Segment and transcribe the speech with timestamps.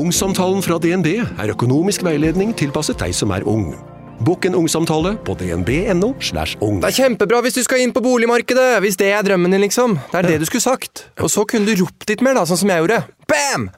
[0.00, 3.74] Ungsamtalen fra DNB er økonomisk veiledning tilpasset deg som er ung.
[4.24, 6.14] Bokk en ungsamtale på dnb.no.
[6.24, 6.78] slash ung.
[6.80, 9.98] Det er kjempebra hvis du skal inn på boligmarkedet, hvis det er drømmen din, liksom.
[10.12, 11.04] Det er det du skulle sagt.
[11.20, 13.02] Og så kunne du ropt litt mer, da, sånn som jeg gjorde.
[13.28, 13.68] Bam!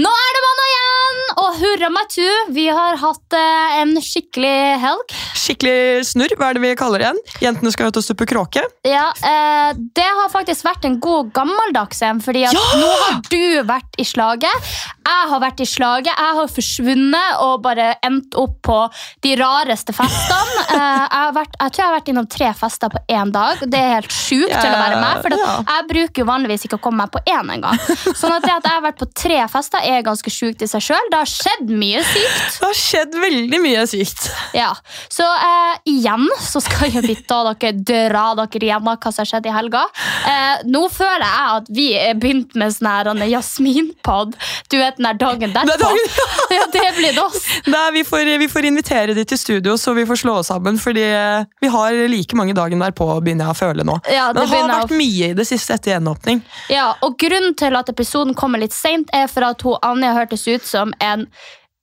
[0.00, 4.54] Nå er det mandag igjen, og hurra meg tu, vi har hatt eh, en skikkelig
[4.80, 5.14] helg.
[5.36, 7.20] Skikkelig snurr, hva er det vi kaller det igjen?
[7.44, 8.62] Jentene skal ut og stupe kråke.
[8.86, 13.42] Ja, eh, Det har faktisk vært en god gammeldags en, fordi at nå har du
[13.68, 14.70] vært i slaget.
[15.10, 18.78] Jeg har vært i slaget, jeg har forsvunnet og bare endt opp på
[19.24, 20.66] de rareste festene.
[20.70, 23.62] Eh, jeg, har vært, jeg tror jeg har vært innom tre fester på én dag.
[23.66, 26.82] Det er helt sjukt til å være meg, for jeg bruker jo vanligvis ikke å
[26.84, 27.80] komme meg på én engang.
[28.20, 30.84] Sånn at det at jeg har vært på tre fester, er ganske sjukt i seg
[30.84, 31.10] sjøl.
[31.10, 32.60] Det har skjedd mye sykt.
[32.60, 34.28] Det har skjedd veldig mye sykt.
[34.56, 34.70] Ja,
[35.10, 39.30] Så eh, igjen så skal jo vi ta dere dra dere gjennom hva som har
[39.32, 39.82] skjedd i helga.
[40.28, 44.36] Eh, nå føler jeg at vi er begynt med sånn her Jasmin-pod.
[44.70, 45.90] Du vet den dagen er derpå.
[46.56, 47.44] ja, det blir det oss.
[47.70, 50.78] Nei, vi får, vi får invitere de til studio, så vi får slå oss sammen.
[50.80, 54.00] Fordi eh, vi har like mange dagen derpå, begynner jeg å føle nå.
[54.10, 56.42] Ja, det det har vært mye i det siste etter gjenåpning.
[56.72, 60.46] Ja, og Grunnen til at episoden kommer litt seint, er for at hun Anja hørtes
[60.48, 61.26] ut som en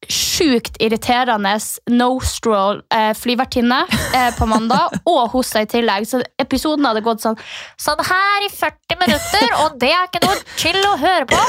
[0.06, 1.56] sjukt irriterende
[1.90, 3.80] no-stroll-flyvertinne
[4.14, 6.06] eh, på mandag, og hos deg i tillegg.
[6.08, 7.38] Så episoden hadde gått sånn
[7.82, 11.42] sånn her i 40 minutter, og det er ikke noe chill å høre på.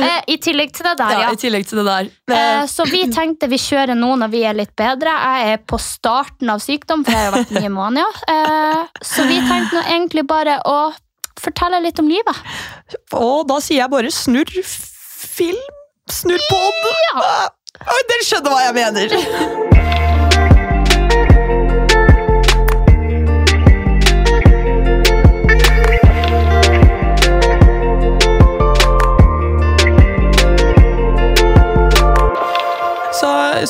[0.00, 1.34] Eh, I tillegg til det der, Ja, ja.
[1.36, 2.08] Til det der.
[2.32, 5.12] Eh, så vi tenkte vi kjører nå når vi er litt bedre.
[5.12, 8.08] Jeg er på starten av sykdom, for jeg har vært mye mania.
[8.30, 10.78] Eh, så vi tenkte nå egentlig bare å
[11.40, 12.36] fortelle litt om livet.
[13.16, 15.76] Og da sier jeg bare snurr film,
[16.10, 17.50] snurr pod.
[17.78, 19.68] Oi, Dere skjønner hva jeg mener.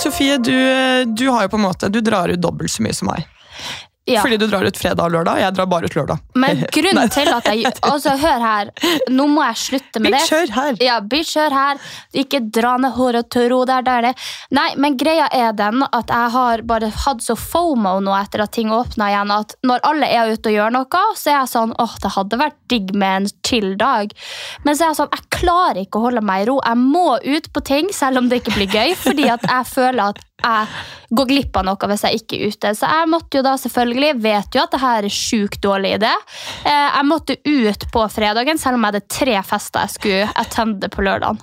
[0.01, 0.55] Sofie, du,
[1.05, 3.27] du har jo på en måte, du drar ut dobbelt så mye som meg.
[4.11, 4.25] Ja.
[4.25, 6.23] Fordi du drar ut fredag og lørdag, jeg drar bare ut lørdag.
[6.43, 8.71] Men grunnen til at jeg Altså, hør her.
[9.13, 10.23] Nå må jeg slutte med det.
[10.29, 10.81] Kjør her.
[10.83, 11.81] Ja, bitch, hør her.
[12.17, 14.13] Ikke dra ned håret og tørro der, der det.
[14.57, 18.55] Nei, men greia er den at jeg har bare hatt så fomo nå etter at
[18.57, 21.75] ting åpna igjen, at når alle er ute og gjør noe, så er jeg sånn
[21.81, 24.15] åh, det hadde vært digg med en chill dag.
[24.65, 26.59] Men så er jeg sånn, jeg klarer ikke å holde meg i ro.
[26.65, 30.11] Jeg må ut på ting, selv om det ikke blir gøy, fordi at jeg føler
[30.11, 32.73] at jeg går glipp av noe hvis jeg ikke er ute.
[32.79, 36.13] Så jeg måtte jo da selvfølgelig, vet jo at det her er sjukt dårlig idé.
[36.65, 40.91] Eh, Jeg måtte ut på fredagen, selv om jeg hadde tre fester jeg skulle attende
[40.93, 41.41] på lørdagen.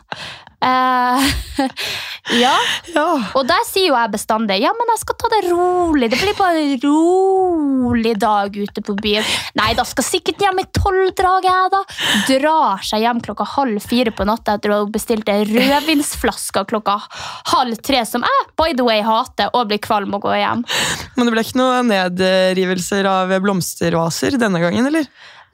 [0.57, 1.25] Eh,
[2.41, 2.55] ja,
[2.95, 3.03] Ja.
[3.37, 6.09] og der sier jo jeg bestandig ja, men jeg skal ta det rolig.
[6.09, 9.27] Det blir bare en rolig dag ute på byen.
[9.59, 11.83] Nei, da skal sikkert hjem i tolvdraget, jeg, da.
[12.31, 16.97] Drar seg hjem klokka halv fire på natta etter å ha bestilt en rødvinsflaske klokka
[17.53, 20.65] halv tre, som jeg by the way hater, og blir kvalm og går hjem.
[21.15, 25.05] Men det ble ikke noe nedrivelser av blomstervaser denne gangen, eller?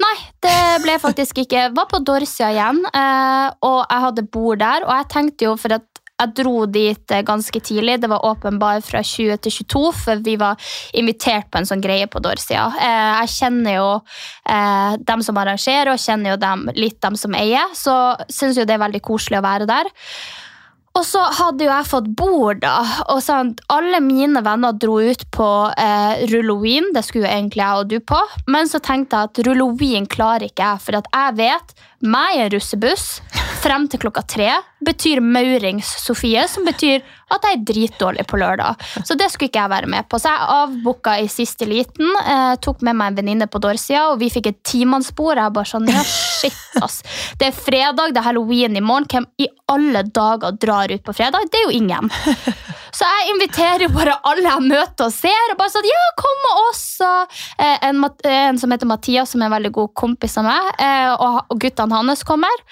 [0.01, 1.65] Nei, det ble faktisk ikke.
[1.67, 4.85] Jeg var på Dorsia igjen, eh, og jeg hadde bord der.
[4.87, 5.85] Og jeg tenkte jo, for at
[6.23, 10.23] jeg dro dit eh, ganske tidlig, det var åpen bar fra 20 til 22, for
[10.25, 12.67] vi var invitert på en sånn greie på Dorsia.
[12.77, 13.89] Eh, Jeg kjenner jo
[15.03, 18.75] dem som arrangerer, og kjenner jo dem, litt dem som eier, så syns jo det
[18.75, 19.89] er veldig koselig å være der.
[20.93, 22.75] Og så hadde jo jeg fått bord, da.
[23.09, 26.91] Og sant, alle mine venner dro ut på eh, rulloween.
[26.93, 28.19] Det skulle jo egentlig jeg og du på.
[28.53, 32.51] Men så tenkte jeg at rulloween klarer ikke jeg, for jeg vet meg i en
[32.53, 33.21] russebuss
[33.63, 34.49] frem til klokka tre
[34.83, 36.99] betyr maurings Sofie, som betyr
[37.31, 38.81] at jeg er dritdårlig på lørdag.
[39.07, 40.19] Så det skulle ikke jeg være med på.
[40.19, 42.11] Så jeg avbooka i siste liten.
[42.19, 45.39] Eh, tok med meg en venninne på dårsida, og vi fikk et timannsbord.
[45.39, 47.01] Jeg bare sånn, ja, shit, ass.
[47.39, 49.07] Det er fredag, det er halloween i morgen.
[49.09, 51.47] Hvem i alle dager drar ut på fredag?
[51.51, 52.11] Det er jo ingen.
[52.93, 55.53] Så jeg inviterer bare alle jeg møter og ser.
[55.53, 56.83] Og bare sånn, ja, kom med oss!
[57.01, 60.69] Eh, en, eh, en som heter Mathias, som er en veldig god kompis av meg,
[60.77, 62.63] eh, og, og guttene hans kommer.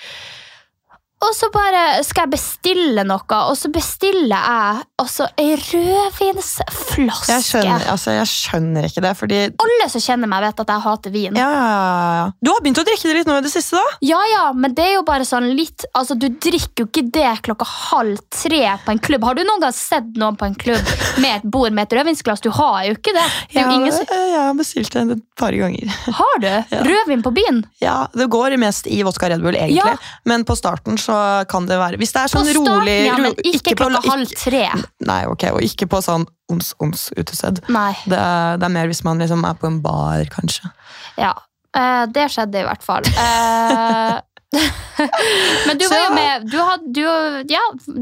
[1.22, 7.32] Og så bare skal jeg bestille noe, og så bestiller jeg altså ei rødvinsflaske.
[7.36, 10.84] Jeg skjønner, altså, jeg skjønner ikke det, fordi Alle som kjenner meg, vet at jeg
[10.86, 11.38] hater vin.
[11.38, 12.26] ja, ja, ja.
[12.42, 13.98] Du har begynt å drikke det litt nå i det siste, da?
[14.06, 17.30] Ja, ja, men det er jo bare sånn litt Altså, Du drikker jo ikke det
[17.46, 19.24] klokka halv tre på en klubb.
[19.26, 20.92] Har du noen gang sett noen på en klubb
[21.22, 22.42] med et bord med et rødvinsglass?
[22.44, 23.26] Du har jo ikke det.
[23.54, 24.06] det jo Ja, som...
[24.12, 25.92] jeg har bestilt det et par ganger.
[26.20, 26.50] Har du?
[26.90, 27.64] Rødvin på byen?
[27.84, 29.82] Ja, Det går mest i vodka Red Bull, egentlig.
[29.82, 29.96] Ja.
[30.26, 31.11] Men på starten så
[31.52, 34.34] kan det være Hvis det er sånn starten, rolig ja, men Ikke, ikke, på- halv
[34.38, 34.64] tre.
[35.08, 37.62] Nei, ok, og ikke på sånn ons-ons-utested.
[37.72, 37.92] Nei.
[38.06, 38.20] Det,
[38.62, 40.72] det er mer hvis man liksom er på en bar, kanskje.
[41.20, 41.34] Ja,
[41.78, 43.08] eh, det skjedde i hvert fall.
[45.68, 47.02] Men du Så var jo med du, had, du,
[47.50, 47.62] ja,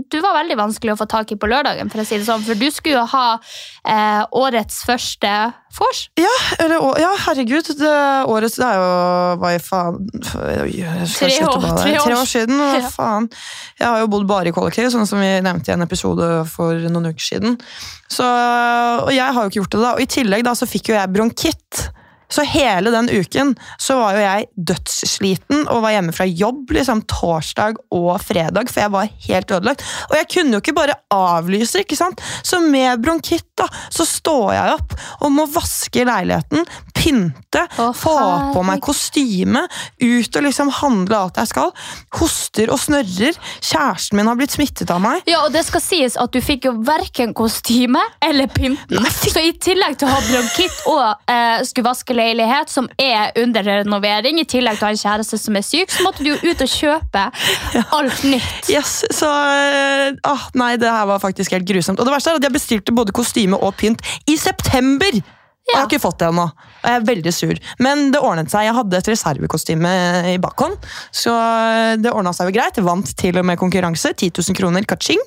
[0.10, 2.42] du var veldig vanskelig å få tak i på lørdagen, for å si det sånn.
[2.48, 5.34] For du skulle jo ha eh, årets første
[5.78, 6.00] vors.
[6.60, 7.70] Eller, ja, herregud.
[7.78, 7.92] Det,
[8.34, 8.90] årets Det er jo
[9.44, 12.08] Hva i faen Tre år- tre år.
[12.10, 12.58] tre år siden.
[12.58, 13.30] Hva faen.
[13.80, 16.74] Jeg har jo bodd bare i kollektiv, sånn som vi nevnte i en episode for
[16.90, 17.60] noen uker siden.
[18.10, 19.94] Så, og jeg har jo ikke gjort det, da.
[19.96, 21.86] Og i tillegg da, så fikk jo jeg bronkitt.
[22.30, 27.04] Så hele den uken så var jo jeg dødssliten og var hjemme fra jobb liksom
[27.10, 29.86] torsdag og fredag, for jeg var helt ødelagt.
[30.10, 32.22] Og jeg kunne jo ikke bare avlyse, ikke sant?
[32.46, 34.96] Så med bronkitt da, så står jeg opp
[35.26, 36.66] og må vaske leiligheten,
[36.96, 38.16] pynte, oh, få
[38.54, 39.66] på meg kostyme,
[40.00, 41.74] ut og liksom handle alt jeg skal.
[42.20, 43.38] Hoster og snørrer.
[43.60, 45.24] Kjæresten min har blitt smittet av meg.
[45.30, 49.10] Ja, og det skal sies at du fikk jo verken kostyme eller pynten.
[49.20, 53.66] Så i tillegg til å ha bronkitt og eh, skulle vaske leilighet, som er under
[53.66, 56.38] renovering, i tillegg til å ha en kjæreste som er syk, så måtte du jo
[56.44, 57.26] ut og kjøpe
[57.98, 58.70] alt nytt.
[58.72, 62.00] Yes, så eh, ah, Nei, det her var faktisk helt grusomt.
[62.00, 65.22] Og det verste er at jeg bestilte både kostyme og pynt i september!
[65.70, 66.46] Og jeg har ikke fått det ennå.
[66.82, 67.60] Jeg er veldig sur.
[67.86, 68.66] Men det ordnet seg.
[68.66, 69.92] Jeg hadde et reservekostyme
[70.32, 72.80] i bakhånd, så eh, det ordna seg jo greit.
[72.80, 74.16] Jeg vant til og med konkurranse.
[74.16, 75.22] 10 000 kroner, kaching.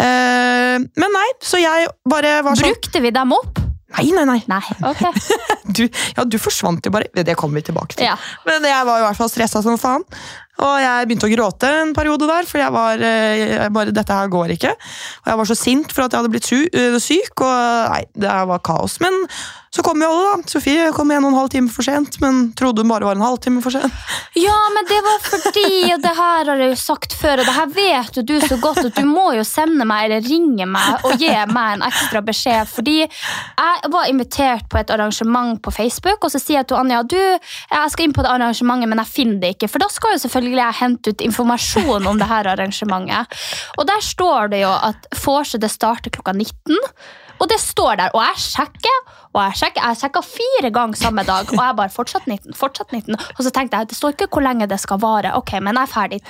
[0.00, 3.60] Eh, men nei, så jeg bare var sånn Brukte vi dem opp?
[3.96, 4.42] Nei, nei, nei.
[4.50, 5.12] Nei, Okay.
[5.68, 7.10] Du, ja, du forsvant jo bare.
[7.12, 8.06] Det kommer vi tilbake til.
[8.08, 8.14] Ja.
[8.48, 10.04] Men jeg var i hvert fall stressa som faen.
[10.64, 14.16] Og jeg begynte å gråte en periode der, for jeg var eh, jeg bare, dette
[14.16, 14.72] her går ikke.
[15.22, 18.32] Og jeg var så sint for at jeg hadde blitt øh, syk, og nei, det
[18.50, 18.96] var kaos.
[19.04, 19.20] Men
[19.70, 20.50] så kom jo alle, da.
[20.50, 23.24] Sofie kom en og en halv time for sent, men trodde hun bare var en
[23.24, 23.92] halvtime for sent.
[24.38, 27.56] Ja, men det var fordi, og det her har jeg jo sagt før, og det
[27.56, 31.04] her vet jo du så godt, at du må jo sende meg eller ringe meg
[31.06, 32.70] og gi meg en ekstra beskjed.
[32.70, 37.02] Fordi jeg var invitert på et arrangement på Facebook, og så sier jeg til Anja
[37.08, 39.70] du, jeg skal inn på det arrangementet, men jeg finner det ikke.
[39.72, 43.38] For da skal jo selvfølgelig jeg hente ut informasjon om det her arrangementet.
[43.78, 46.78] Og der står det jo at vorset starter klokka 19.
[47.38, 48.96] Og det står der, og jeg sjekker,
[49.34, 52.94] og jeg sjekka, jeg sjekka fire ganger samme dag, og jeg bare fortsatt 19, fortsatt
[52.94, 53.16] 19.
[53.18, 55.88] Og så tenkte jeg, det står ikke hvor lenge det skal vare, ok, men jeg
[55.88, 56.20] er ferdig.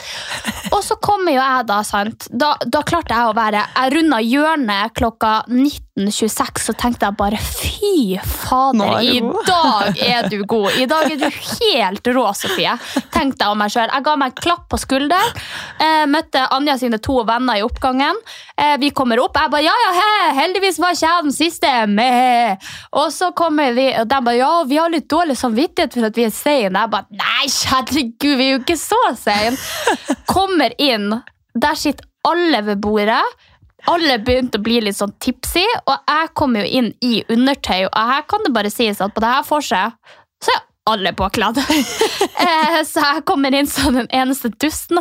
[0.74, 4.18] Og så kommer jo jeg da, sant, da, da klarte jeg å være, jeg runda
[4.24, 10.70] hjørnet klokka 19.26, så tenkte jeg bare, fy fader, er i dag er du god,
[10.82, 12.74] i dag er du helt rå, Sofie,
[13.14, 13.94] tenkte jeg om meg selv.
[13.94, 15.38] Jeg ga meg en klapp på skulderen,
[15.78, 18.18] eh, møtte Anja sine to venner i oppgangen,
[18.58, 20.10] eh, vi kommer opp, jeg bare, ja, ja, he,
[20.42, 22.68] heldigvis var ikke jeg den siste, meh.
[22.96, 26.16] Og så kommer vi, og de bare, ja, vi har litt dårlig samvittighet for at
[26.16, 26.84] vi er sene.
[26.84, 29.58] Jeg bare, nei, herregud, vi er jo ikke så sene.
[30.34, 31.10] Kommer inn,
[31.54, 33.22] der sitter alle ved bordet.
[33.88, 37.86] Alle begynte å bli litt sånn tipsy, og jeg kom jo inn i undertøy.
[37.88, 39.94] Og her kan det bare sies at på det her seg,
[40.44, 40.64] så er
[40.94, 41.62] alle påkledd.
[42.38, 45.00] Eh, så jeg kommer inn som den eneste dusten.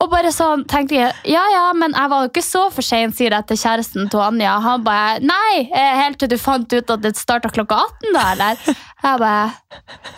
[0.00, 3.12] Og bare sånn tenkte jeg, ja ja, men jeg var jo ikke så for sein,
[3.12, 4.54] sier jeg til kjæresten til Anja.
[4.64, 8.24] Han bare, nei, eh, helt til du fant ut at det starta klokka 18 da,
[8.32, 8.78] eller?
[9.00, 9.44] Jeg bare,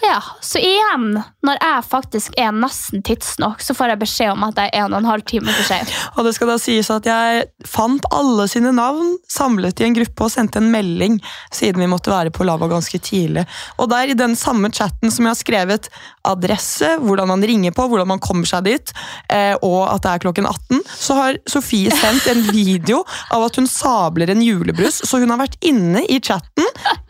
[0.02, 0.16] ja.
[0.42, 1.12] Så igjen,
[1.46, 4.96] når jeg faktisk er nesten tidsnok, så får jeg beskjed om at jeg er en
[4.96, 5.92] og en halv time for sein.
[6.16, 10.26] Og det skal da sies at jeg fant alle sine navn samlet i en gruppe
[10.26, 11.20] og sendte en melding,
[11.54, 13.46] siden vi måtte være på lava ganske tidlig.
[13.78, 15.90] Og der i den samme chatten som jeg har skrevet
[16.26, 18.94] adresse, hvordan man ringer på, hvordan man kommer seg dit,
[19.30, 19.54] eh,
[19.86, 23.02] at det er klokken 18, så har Sofie sendt en video
[23.32, 26.68] av at hun sabler en julebrus, så hun har vært inne i chatten,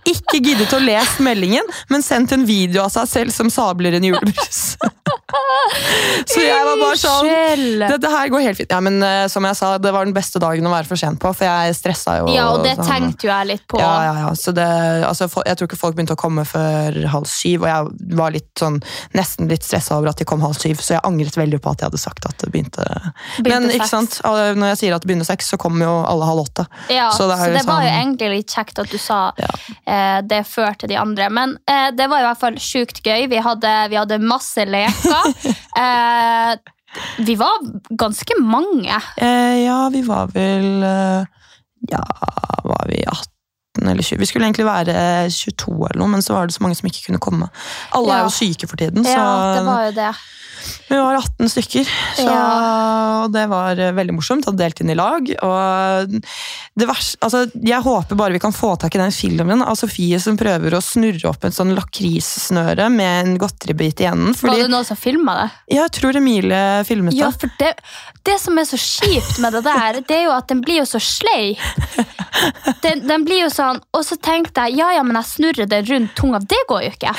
[0.08, 4.04] ikke giddet å lese meldingen, men sendt en video av seg selv som sabler en
[4.10, 4.62] julebrus.
[6.26, 7.28] så jeg var bare sånn
[7.82, 8.72] dette her går helt fint.
[8.72, 11.20] Ja, men uh, som jeg sa, det var den beste dagen å være for sent
[11.22, 12.28] på, for jeg stressa jo.
[12.34, 12.88] Ja, og det sånn.
[12.88, 13.80] tenkte jo jeg litt på.
[13.80, 14.32] Ja, ja, ja.
[14.38, 14.66] Så det,
[15.08, 18.50] altså, jeg tror ikke folk begynte å komme før halv syv, og jeg var litt
[18.60, 18.80] sånn,
[19.16, 21.82] nesten litt stressa over at de kom halv syv, så jeg angret veldig på at
[21.84, 22.86] jeg hadde sagt at det begynte,
[23.38, 26.28] Begynte Men ikke sant, når jeg sier at det begynner seks, så kommer jo alle
[26.28, 26.66] halv åtte.
[26.92, 29.20] Ja, Så så det det, er var jo sånn- egentlig litt kjekt at du sa
[29.38, 29.50] Ja.
[29.92, 31.28] Eh, det før til de andre.
[31.30, 33.26] Men eh, det var i hvert fall sjukt gøy.
[33.32, 35.32] Vi hadde, vi hadde masse leker.
[35.82, 36.54] eh,
[37.24, 37.62] Vi var
[37.96, 38.98] ganske mange.
[39.16, 40.84] Eh, ja, vi var vel
[41.88, 42.02] Ja,
[42.62, 43.31] var vi 18
[43.88, 44.18] eller 20?
[44.18, 47.06] Vi skulle egentlig være 22 eller noe, men så var det så mange som ikke
[47.08, 47.50] kunne komme.
[47.92, 48.18] Alle Ja.
[48.20, 50.12] er jo syke for tiden, så Ja, det var jo det.
[50.88, 51.84] vi var 18 stykker.
[52.16, 53.26] Så Ja.
[53.32, 54.44] det var eh, veldig morsomt.
[54.44, 55.26] Hadde delt inn i lag.
[55.42, 56.08] Og
[56.78, 60.20] det verste, altså, jeg håper bare vi kan få tak i den filmen av Sofie
[60.20, 64.34] som prøver å snurre opp en sånn lakrissnøre med en godteribit i enden.
[64.40, 65.50] Var det noen som filma det?
[65.76, 67.40] jeg tror Emilie filmet Ja, det.
[67.40, 67.74] for det,
[68.24, 70.84] det som er så kjipt med det der, det er jo at den blir jo
[70.86, 71.58] så sleip.
[72.82, 75.84] Den, den blir jo sånn, Og så tenkte jeg ja, ja, men jeg snurrer den
[75.88, 76.38] rundt tunga.
[76.38, 77.12] Det går jo ikke.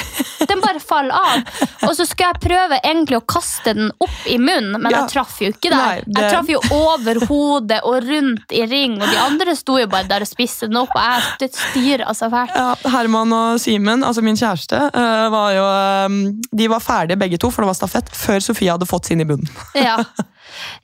[0.49, 1.43] Den bare faller av.
[1.87, 5.01] Og så skulle jeg prøve egentlig å kaste den opp i munnen, men Ja.
[5.03, 5.77] jeg traff jo ikke der.
[5.77, 9.77] Nei, det- Jeg traff jo over hodet og rundt i ring, og de andre sto
[9.79, 12.55] jo bare der og spiste den opp, og jeg styrer så fælt.
[12.55, 17.37] Ja, Herman og Simen, altså min kjæreste, eh, var jo eh, De var ferdige begge
[17.39, 19.49] to, for det var stafett, før Sofie hadde fått sin i bunnen.
[19.75, 19.97] Ja,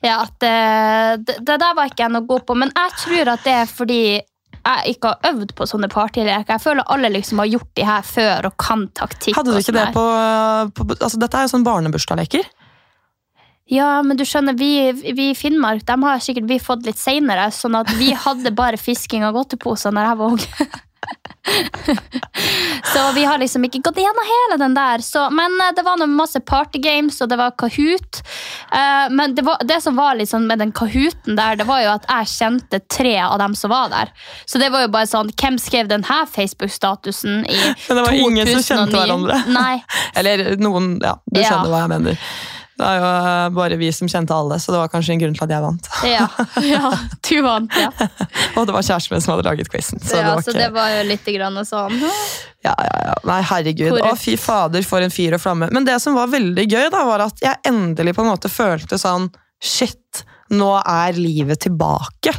[0.02, 2.56] ja det, det, det der var ikke jeg noe god på.
[2.58, 4.00] Men jeg tror at det er fordi
[4.60, 6.52] jeg ikke har øvd på sånne partyleker.
[6.52, 9.36] Jeg føler alle liksom har gjort de her før og kan taktikk.
[9.38, 10.06] Hadde du ikke sånn det på,
[10.76, 12.50] på altså Dette er jo sånn barnebursdagsleker.
[13.70, 17.46] Ja, men du skjønner, vi, vi i Finnmark de har sikkert vi fått litt seinere,
[17.54, 20.46] sånn at vi hadde bare fisking av godteposer når jeg var ung.
[22.94, 25.02] så vi har liksom ikke gått gjennom hele den der.
[25.04, 28.20] Så, men eh, det var noe masse partygames, og det var Kahoot.
[28.70, 31.94] Uh, men det, var, det som var sånn med den Kahooten der, det var jo
[31.96, 34.12] at jeg kjente tre av dem som var der.
[34.44, 37.74] Så det var jo bare sånn, hvem skrev denne Facebook-statusen i 2009?
[37.88, 39.42] Men det var ingen som kjente hverandre.
[39.50, 39.76] Nei.
[40.20, 41.48] Eller noen Ja, du Ja.
[41.48, 42.24] skjønner hva jeg mener.
[42.80, 45.34] Det er jo eh, bare vi som kjente alle, så det var kanskje en grunn
[45.36, 45.90] til at jeg vant.
[46.08, 46.26] Ja,
[46.64, 46.92] ja
[47.28, 47.90] du vant, ja.
[48.56, 50.00] Og det var kjæresten min som hadde laget quizen.
[50.00, 50.62] Så ja, det var så ikke...
[50.62, 51.98] det var jo litt grann sånn
[52.64, 53.14] Ja, ja, ja.
[53.28, 53.92] Nei, herregud.
[53.92, 54.16] Korrekt.
[54.16, 55.68] Å, fy fader, for en fyr og flamme.
[55.74, 59.00] Men det som var veldig gøy, da, var at jeg endelig på en måte følte
[59.00, 59.28] sånn
[59.60, 60.22] Shit,
[60.56, 62.32] nå er livet tilbake.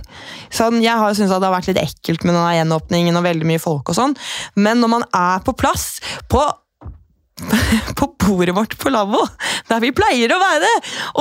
[0.49, 3.47] Sånn, jeg har syntes at det har vært litt ekkelt med denne gjenåpningen og veldig
[3.47, 4.17] mye folk og sånn,
[4.57, 5.93] men når man er på plass
[6.31, 6.41] på
[7.99, 9.21] på bordet vårt på lavvo,
[9.69, 10.69] der vi pleier å være,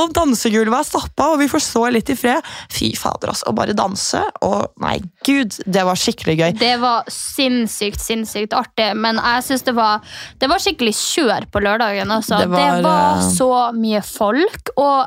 [0.00, 2.46] og dansegulvet er stappa, og vi får stå litt i fred.
[2.72, 3.50] Fy fader, altså.
[3.50, 4.22] Å bare danse.
[4.46, 4.96] Og nei,
[5.26, 6.48] gud, det var skikkelig gøy.
[6.60, 10.00] Det var sinnssykt, sinnssykt artig, men jeg synes det var
[10.40, 12.10] Det var skikkelig kjør på lørdagen.
[12.10, 12.40] Altså.
[12.40, 15.06] Det Det var, var, eh, så mye folk, og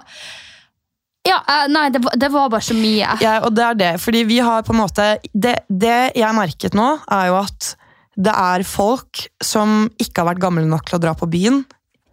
[1.24, 3.14] Ja, eh, nei, det var, det var bare så mye.
[3.24, 3.94] Ja, og det er det.
[4.04, 7.76] Fordi vi har på en måte Det, det jeg merket nå, er jo at
[8.16, 11.64] det er folk som ikke har vært gamle nok til å dra på byen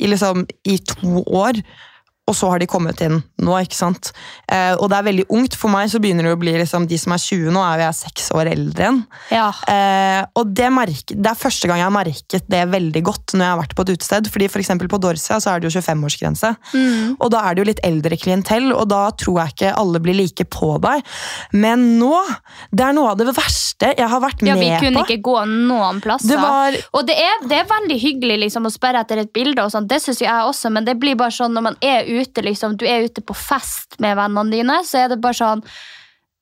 [0.01, 1.61] i, liksom, i to år.
[2.31, 4.13] Og så har de kommet inn nå, ikke sant.
[4.51, 5.57] Eh, og det er veldig ungt.
[5.59, 7.87] For meg så begynner det å bli liksom, de som er 20 nå, er jo
[7.89, 9.01] jeg seks år eldre enn.
[9.35, 9.49] Ja.
[9.71, 13.45] Eh, og det, merk, det er første gang jeg har merket det veldig godt når
[13.45, 14.31] jeg har vært på et utested.
[14.31, 16.53] fordi for eksempel På Dorsia så er det jo 25-årsgrense.
[16.75, 17.17] Mm.
[17.19, 20.19] Og da er det jo litt eldre klientell, og da tror jeg ikke alle blir
[20.19, 21.03] like på deg.
[21.53, 22.15] Men nå
[22.71, 24.61] Det er noe av det verste jeg har vært med på.
[24.61, 25.09] Ja, vi kunne på.
[25.09, 26.31] ikke gå noen plasser.
[26.31, 29.65] Det var Og det er, det er veldig hyggelig liksom, å spørre etter et bilde,
[29.65, 29.89] og sånt.
[29.91, 32.87] det synes jeg også, men det blir bare sånn når man er ute, liksom, du
[32.87, 35.63] er ute på fest med vennene dine, så er det bare sånn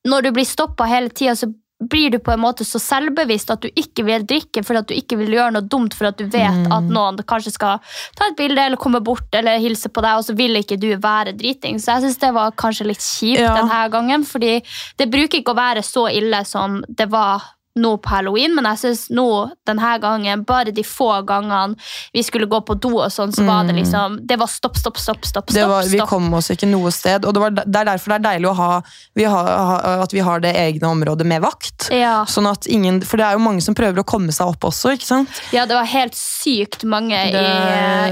[0.07, 1.49] Når du blir stoppa hele tida, så
[1.89, 4.93] blir du på en måte så selvbevisst at du ikke vil drikke for at du
[4.95, 6.71] ikke vil gjøre noe dumt for at du vet Mm.
[6.71, 7.79] at noen kanskje skal
[8.15, 10.89] ta et bilde eller komme bort eller hilse på deg, og så vil ikke du
[10.97, 11.79] være driting.
[11.79, 13.55] Så jeg syns det var kanskje litt kjipt Ja.
[13.55, 14.61] denne gangen, fordi
[14.97, 17.43] det bruker ikke å være så ille som det var
[17.75, 19.25] nå på halloween, men jeg synes nå
[19.67, 21.75] denne gangen, bare de få gangene
[22.13, 24.97] vi skulle gå på do og sånn, så var det liksom Det var stopp, stopp,
[24.97, 25.49] stopp, stopp.
[25.49, 25.55] Mm.
[25.55, 28.17] stopp, var, vi kom oss ikke noe sted, og det, var, det er derfor det
[28.19, 28.69] er deilig å ha,
[29.15, 31.89] vi har, ha, at vi har det egne området med vakt.
[31.93, 32.25] Ja.
[32.27, 34.95] Sånn at ingen, For det er jo mange som prøver å komme seg opp også,
[34.97, 35.41] ikke sant?
[35.55, 37.45] ja, det var helt sykt mange Det-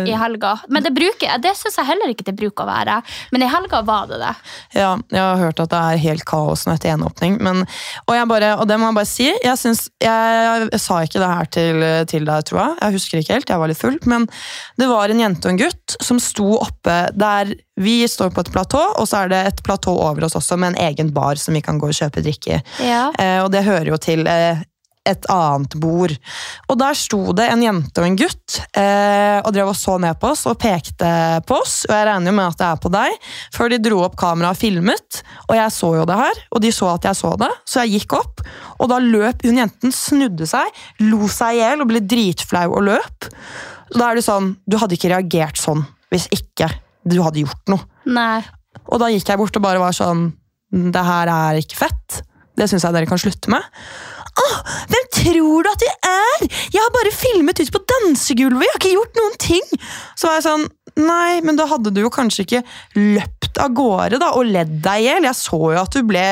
[0.07, 0.59] i, i helga.
[0.69, 3.01] Men det, bruker, det syns jeg heller ikke det bruker å være.
[3.31, 4.33] Men i helga var det det.
[4.79, 7.37] Ja, jeg har hørt at det er helt kaos nå etter gjenåpning.
[7.43, 7.65] Men,
[8.05, 9.29] og, jeg bare, og det må jeg bare si.
[9.47, 12.77] Jeg, syns, jeg, jeg sa ikke det her til, til deg, tror jeg.
[12.81, 13.97] Jeg husker ikke helt, jeg var litt full.
[14.09, 14.27] Men
[14.79, 18.51] det var en jente og en gutt som sto oppe der vi står på et
[18.53, 21.53] platå, og så er det et platå over oss også med en egen bar som
[21.57, 22.63] vi kan gå og kjøpe drikke i.
[22.87, 23.03] Ja.
[23.13, 24.63] Eh, og det hører jo til eh,
[25.07, 26.13] et annet bord.
[26.67, 30.19] Og der sto det en jente og en gutt eh, og drev og så ned
[30.19, 31.09] på oss og pekte
[31.47, 31.79] på oss.
[31.87, 34.57] Og jeg regner jo med at det er på deg, før de dro opp kameraet
[34.57, 35.21] og filmet.
[35.47, 38.01] Og jeg så jo det her, og de så at jeg så det, så jeg
[38.01, 38.43] gikk opp.
[38.77, 42.87] Og da løp hun jenten, snudde seg, lo seg i hjel og ble dritflau og
[42.89, 43.29] løp.
[43.93, 46.69] Og da er det sånn, du hadde ikke reagert sånn hvis ikke
[47.07, 47.83] du hadde gjort noe.
[48.07, 48.41] Nei.
[48.87, 50.29] Og da gikk jeg bort og bare var sånn
[50.71, 52.21] Det her er ikke fett.
[52.57, 53.63] Det syns jeg dere kan slutte med.
[54.37, 54.57] Åh,
[54.91, 56.47] hvem tror du at du er?!
[56.73, 58.65] Jeg har bare filmet ut på dansegulvet!
[58.67, 59.71] Jeg har ikke gjort noen ting!
[60.15, 60.67] Så var jeg sånn
[60.97, 62.63] Nei, men da hadde du jo kanskje ikke
[62.97, 65.27] løpt løpt av gårde da, og ledd deg i hjel.
[65.27, 66.23] Jeg så jo at du ble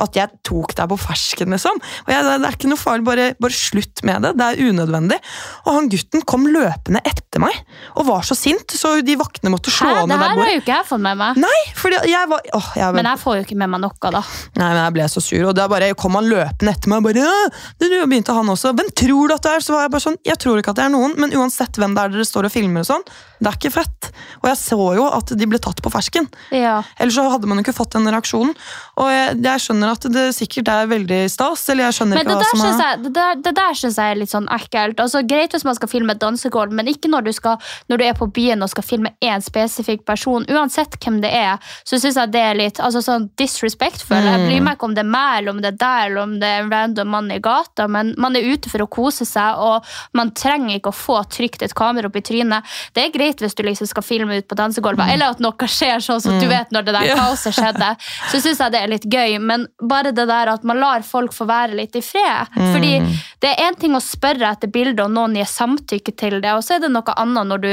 [0.00, 1.78] At jeg tok deg på fersken, liksom.
[2.06, 4.34] Og jeg, det er ikke noe farlig, bare, bare slutt med det.
[4.38, 5.18] Det er unødvendig.
[5.66, 7.56] Og han gutten kom løpende etter meg
[7.96, 10.60] og var så sint, så de vaktene måtte slå Hæ, det ned her har jo
[10.60, 11.40] ikke jeg fått med meg.
[11.40, 14.22] Nei, fordi jeg var åh, jeg, Men jeg får jo ikke med meg noe, da.
[14.58, 17.02] Nei, men jeg ble så sur, og da bare kom han løpende etter meg.
[17.02, 17.50] og bare, ja,
[17.80, 18.74] det er du», og begynte han også.
[18.78, 19.64] Hvem tror du at det er?
[19.64, 21.96] Så var jeg bare sånn, jeg tror ikke at det er noen, men uansett hvem
[21.96, 23.06] det er dere står og filmer og sånn,
[23.40, 24.10] det er ikke fett.
[24.42, 26.28] Og jeg så jo at de ble tatt på fersken.
[26.54, 26.69] Ja.
[27.00, 28.54] Ellers så hadde man jo ikke fått den reaksjonen.
[29.00, 32.38] Og jeg, jeg skjønner at det sikkert er veldig stas, eller jeg skjønner Men ikke
[32.40, 32.82] hva som er...
[32.84, 35.02] jeg, det, der, det der synes jeg er litt sånn ekkelt.
[35.02, 38.06] Altså, greit hvis man skal filme et dansegulv, men ikke når du, skal, når du
[38.08, 40.46] er på byen og skal filme én spesifikk person.
[40.50, 44.18] Uansett hvem det er, så syns jeg det er litt altså, sånn disrespectful.
[44.20, 46.36] Jeg bryr meg ikke om det er meg, eller om det er deg, eller om
[46.42, 49.60] det er en random mann i gata, men man er ute for å kose seg,
[49.60, 49.86] og
[50.16, 52.66] man trenger ikke å få trykt et kamera opp i trynet.
[52.96, 56.02] Det er greit hvis du liksom skal filme ut på dansegulvet, eller at noe skjer
[56.04, 57.90] sånn som du vet når det der kaoset skjedde.
[58.32, 61.34] Så syns jeg det er litt gøy, men bare det der at man lar folk
[61.36, 62.54] få være litt i fred.
[62.54, 62.94] Fordi
[63.40, 66.64] det er én ting å spørre etter bilder, og noen gir samtykke til det, og
[66.66, 67.72] så er det noe annet når du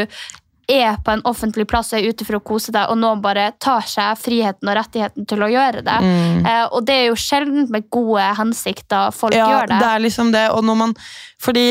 [0.67, 3.49] er på en offentlig plass og er ute for å kose deg, og noen bare
[3.63, 5.97] tar seg friheten og rettigheten til å gjøre det.
[6.43, 9.77] Eh, og det er jo sjelden med gode hensikter folk ja, gjør det.
[9.77, 10.95] Ja, det er liksom det, og når man...
[11.43, 11.67] Fordi,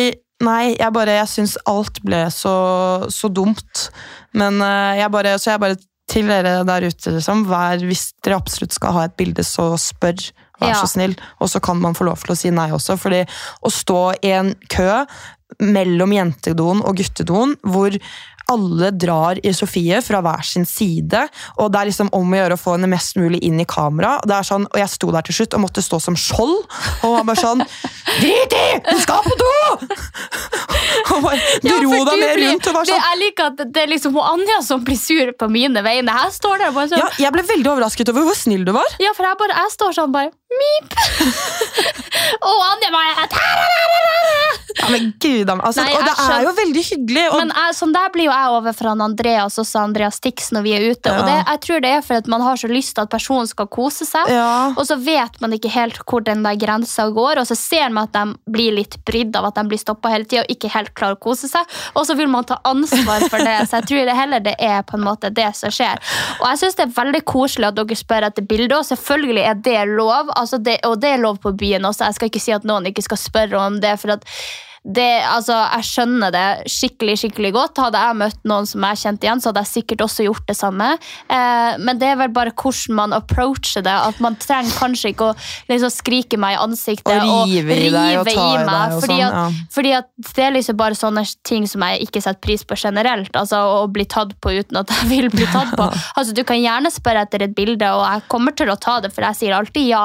[0.46, 2.56] nei, jeg bare, jeg synes alt ble så,
[3.12, 3.88] så dumt.
[4.36, 5.80] Men eh, jeg bare, så jeg bare
[6.16, 10.30] til dere der ute, liksom, vær, hvis dere absolutt skal ha et bilde, så spør.
[10.56, 10.78] Vær Ja.
[10.80, 11.12] så snill.
[11.40, 12.96] Og så kan man få lov til å si nei også.
[12.98, 13.26] fordi
[13.62, 15.04] å stå i en kø
[15.60, 17.92] mellom jentedoen og guttedoen, hvor
[18.52, 21.26] alle drar i Sofie fra hver sin side,
[21.58, 24.16] og det er liksom om å gjøre å få henne mest mulig inn i kamera.
[24.26, 26.56] Det er sånn, og jeg sto der til slutt og måtte stå som skjold,
[27.06, 27.64] og han bare sånn
[28.20, 28.66] Drit i!
[28.86, 29.52] Du skal på do!
[31.12, 33.90] Og bare dro deg du med rundt og var sånn Jeg liker at det er
[33.90, 36.14] liksom Anja som blir sur på mine vegne.
[36.24, 38.96] Jeg står der bare sånn ja, Jeg ble veldig overrasket over hvor snill du var.
[39.02, 40.96] Ja, for jeg, bare, jeg står sånn bare Mip!
[42.48, 43.26] og Anja bare
[44.76, 47.24] Ja, men gud, altså, Nei, Og det skjønner- er jo veldig hyggelig.
[47.32, 50.62] Og, Men jeg, sånn der blir jo jeg over fra Andreas også Andreas Tix når
[50.66, 51.12] vi er ute.
[51.16, 53.66] Og det, jeg tror det er fordi man har så lyst til at personen skal
[53.72, 54.28] kose seg.
[54.28, 54.72] Ja.
[54.76, 58.04] Og så vet man ikke helt hvor den der grensa går, og så ser man
[58.10, 60.92] at de blir litt brydd av at de blir stoppa hele tida og ikke helt
[60.94, 61.64] klarer å kose seg.
[61.96, 63.56] Og så vil man ta ansvar for det.
[63.70, 65.96] Så jeg tror det heller det er på en måte det som skjer.
[66.42, 69.54] Og jeg syns det er veldig koselig at dere spør etter bilder, og selvfølgelig er
[69.54, 70.30] det lov.
[70.36, 72.04] Altså det, og det er lov på byen også.
[72.10, 73.96] Jeg skal ikke si at noen ikke skal spørre om det.
[74.00, 74.24] for at
[74.86, 77.80] det, altså, jeg skjønner det skikkelig skikkelig godt.
[77.82, 80.56] Hadde jeg møtt noen som jeg kjente igjen, så hadde jeg sikkert også gjort det
[80.58, 80.90] samme.
[81.26, 83.94] Eh, men det er vel bare hvordan man approacher det.
[84.06, 85.34] At Man trenger kanskje ikke å
[85.70, 88.94] liksom, skrike meg i ansiktet Og rive i deg og i meg.
[88.94, 89.66] og fordi, sånn, at, ja.
[89.74, 93.32] fordi at det er liksom bare sånne ting som jeg ikke setter pris på generelt.
[93.34, 95.88] Altså Å bli tatt på uten at jeg vil bli tatt på.
[96.16, 99.10] Altså Du kan gjerne spørre etter et bilde, og jeg kommer til å ta det,
[99.14, 100.04] for jeg sier alltid ja.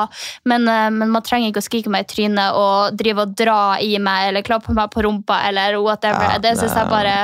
[0.50, 3.62] Men, eh, men man trenger ikke å skrike meg i trynet og drive og dra
[3.84, 6.36] i meg eller klappe meg på rumpa eller whatever.
[6.36, 7.16] Ja, det syns jeg bare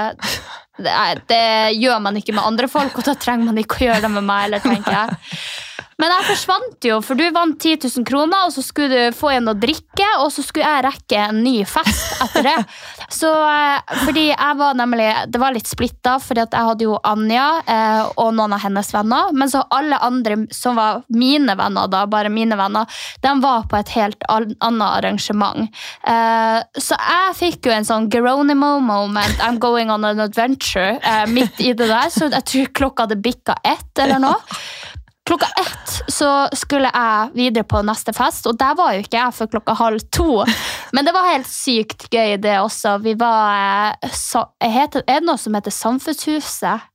[0.78, 0.94] det,
[1.32, 4.12] det gjør man ikke med andre folk, og da trenger man ikke å gjøre det
[4.14, 4.48] med meg.
[4.48, 5.87] Eller, tenker jeg.
[5.98, 9.32] Men jeg forsvant jo, for du vant 10 000 kroner, og så skulle du få
[9.34, 12.58] igjen noe drikke, og så skulle jeg rekke en ny fest etter det.
[13.08, 16.98] Så, eh, fordi jeg var nemlig, Det var litt splitta, fordi at jeg hadde jo
[17.08, 19.32] Anja eh, og noen av hennes venner.
[19.32, 23.80] Men så alle andre som var mine venner, da, bare mine venner, de var på
[23.80, 25.72] et helt annet arrangement.
[26.04, 31.24] Eh, så jeg fikk jo en sånn Geronimo moment, I'm going on an adventure, eh,
[31.32, 32.12] midt i det der.
[32.12, 34.36] Så jeg tror klokka hadde bikka ett eller noe.
[35.28, 39.36] Klokka ett så skulle jeg videre på neste fest, og der var jo ikke jeg
[39.36, 40.44] før klokka halv to.
[40.96, 42.98] Men det var helt sykt gøy, det også.
[43.04, 46.88] Vi var eh, så, heter, Er det noe som heter Samfunnshuset?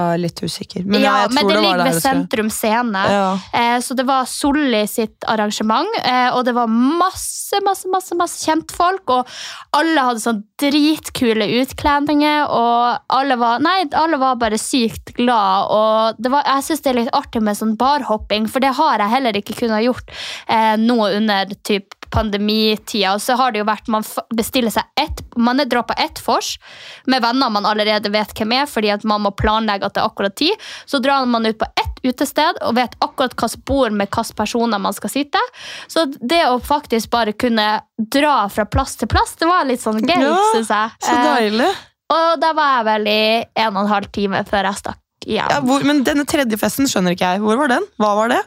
[0.00, 0.84] Er litt usikker.
[0.84, 3.04] Men ja, ja, men det det var ligger ved Sentrum Scene.
[3.10, 3.26] Ja.
[3.52, 8.44] Eh, så det var Solli sitt arrangement, eh, og det var masse masse, masse, masse
[8.44, 9.10] kjentfolk.
[9.10, 9.28] Og
[9.76, 15.70] alle hadde sånn dritkule utkledninger, og alle var, nei, alle var bare sykt glad.
[15.74, 19.02] Og det var, jeg syns det er litt artig med sånn barhopping, for det har
[19.02, 20.14] jeg heller ikke kunnet gjort
[20.46, 23.14] eh, nå under typ pandemitida.
[23.14, 24.04] Og så har det jo vært man
[24.36, 26.58] bestiller seg ett Man er på ett vors
[27.06, 30.08] med venner man allerede vet hvem er, fordi at man må planlegge at det er
[30.10, 30.54] akkurat tid.
[30.86, 34.78] Så drar man ut på ett utested og vet akkurat hvilket bord med hvilke personer
[34.78, 35.40] man skal sitte.
[35.88, 40.00] Så det å faktisk bare kunne dra fra plass til plass, det var litt sånn
[40.00, 40.90] gøy, Ja, syns jeg.
[41.04, 41.70] Så Eh, deilig.
[42.10, 45.48] og da var jeg vel i en og en halv time før jeg stakk hjem.
[45.52, 47.42] Ja, hvor, men denne tredje festen skjønner ikke jeg.
[47.44, 47.84] Hvor var den?
[48.00, 48.38] Hva var det?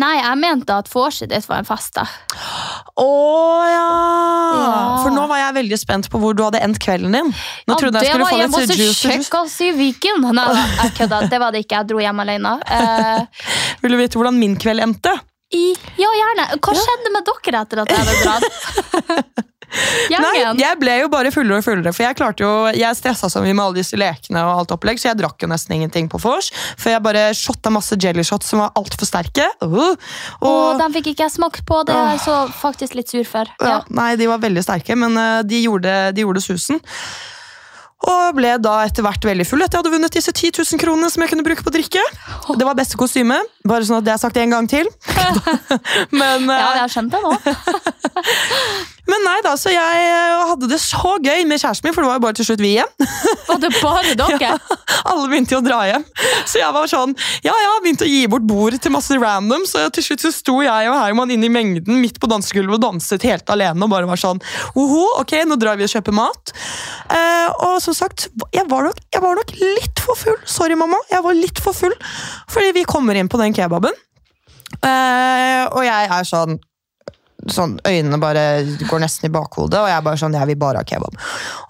[0.00, 2.04] Nei, jeg mente at vorset ditt var en fest, da.
[2.98, 3.08] Å
[3.68, 3.86] ja.
[4.58, 4.74] Ja.
[5.04, 7.32] For nå var jeg veldig spent på hvor du hadde endt kvelden din.
[7.32, 9.14] Nå Ja, trodde jeg skulle var få litt litt hos juice.
[9.14, 9.32] juice.
[9.40, 10.28] oss i Viken.
[10.36, 10.46] Nei,
[10.82, 11.22] jeg kødda.
[11.32, 11.80] Det var det ikke.
[11.82, 12.54] Jeg dro hjem alene.
[12.68, 13.48] Uh,
[13.82, 15.16] Vil du vite hvordan min kveld endte?
[15.48, 16.44] i, ja, gjerne.
[16.60, 19.46] Hva skjedde med dere etter at jeg hadde dratt?
[20.08, 23.42] Nei, jeg ble jo bare fullere og fullere, for jeg klarte jo, jeg stressa så
[23.44, 26.20] mye med alle disse lekene og alt opplegg, så jeg drakk jo nesten ingenting på
[26.22, 26.48] vors,
[26.80, 29.46] for jeg bare shotta masse jelly shots som var altfor sterke.
[29.62, 29.94] Uh,
[30.40, 31.82] Og og, den fikk ikke jeg smakt på.
[31.88, 33.48] Det er jeg så faktisk litt sur for.
[33.60, 33.80] ja, Ja.
[33.90, 36.80] nei, de var veldig sterke, men uh, de gjorde, de gjorde susen.
[38.08, 41.08] Og ble da etter hvert veldig full etter jeg hadde vunnet disse 10 000 kronene
[41.10, 42.02] som jeg kunne bruke på drikke.
[42.54, 44.86] Det var beste kostyme, bare sånn at det er sagt en gang til.
[46.20, 47.32] men, uh, ja, jeg skjønte det nå.
[49.08, 52.10] men nei da, så jeg uh, hadde det så gøy med kjæresten min, for det
[52.10, 52.90] var jo bare til slutt vi igjen.
[53.48, 54.50] Var det bare dere?
[55.08, 56.04] Alle begynte jo å dra hjem.
[56.48, 57.14] Så jeg var sånn,
[57.46, 60.58] ja, ja, begynte å gi bort bord til masse random, så til slutt så sto
[60.64, 64.08] jeg og Herman inne i mengden midt på dansegulvet og danset helt alene og bare
[64.10, 64.42] var sånn,
[64.76, 66.52] oho, ok, nå drar vi og kjøper mat.
[67.08, 70.38] Eh, og som sagt, jeg var, nok, jeg var nok litt for full.
[70.48, 71.96] Sorry, mamma, jeg var litt for full.
[72.52, 73.96] Fordi vi kommer inn på den kebaben,
[74.84, 76.58] eh, og jeg er sånn,
[77.54, 78.42] sånn, øynene bare
[78.88, 81.16] går nesten i bakhodet, og jeg bare sånn, jeg vil bare ha kebab.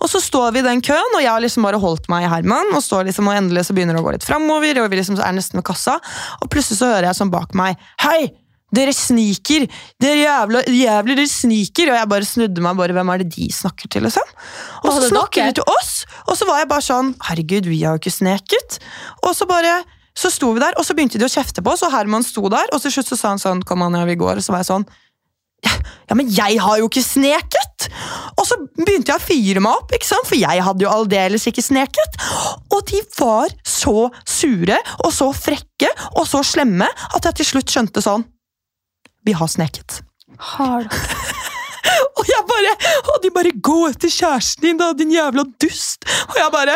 [0.00, 2.32] Og så står vi i den køen, og jeg har liksom bare holdt meg i
[2.32, 5.00] Herman, og står liksom, og endelig så begynner det å gå litt fremover, og vi
[5.00, 5.98] liksom er nesten ved kassa,
[6.42, 8.28] og plutselig så hører jeg sånn bak meg, hei,
[8.74, 9.64] dere sniker,
[10.00, 13.46] dere jævla, jævlig, dere sniker, og jeg bare snudde meg, bare, hvem er det de
[13.54, 14.34] snakker til, liksom?
[14.82, 15.92] Og så snakker de til oss,
[16.26, 18.76] og så var jeg bare sånn, herregud, vi har jo ikke sneket.
[19.22, 19.78] Og så bare,
[20.18, 22.44] så sto vi der, og så begynte de å kjefte på oss, og Herman sto
[22.52, 24.52] der, og til slutt så sa han sånn, kom an, ja, vi går, og så
[24.52, 24.88] var jeg sånn,
[26.08, 27.88] ja, men jeg har jo ikke sneket!
[28.38, 30.26] Og så begynte jeg å fyre meg opp, ikke sant?
[30.28, 32.18] for jeg hadde jo aldeles ikke sneket.
[32.74, 37.74] Og de var så sure og så frekke og så slemme at jeg til slutt
[37.74, 38.24] skjønte sånn
[39.26, 40.00] Vi har sneket.
[40.54, 40.96] Har du?
[42.18, 42.72] Og jeg bare,
[43.12, 46.02] og de bare 'gå etter kjæresten din, da, din jævla dust'.
[46.28, 46.74] Og jeg bare,